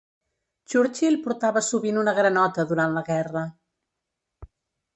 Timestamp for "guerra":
3.13-3.45